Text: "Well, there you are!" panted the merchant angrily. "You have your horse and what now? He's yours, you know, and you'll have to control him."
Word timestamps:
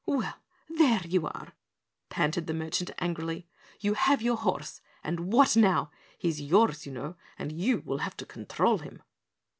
"Well, 0.07 0.37
there 0.67 1.01
you 1.05 1.27
are!" 1.27 1.53
panted 2.09 2.47
the 2.47 2.55
merchant 2.55 2.89
angrily. 2.97 3.45
"You 3.81 3.93
have 3.93 4.19
your 4.19 4.35
horse 4.35 4.81
and 5.03 5.31
what 5.31 5.55
now? 5.55 5.91
He's 6.17 6.41
yours, 6.41 6.87
you 6.87 6.91
know, 6.91 7.17
and 7.37 7.51
you'll 7.51 7.99
have 7.99 8.17
to 8.17 8.25
control 8.25 8.79
him." 8.79 9.03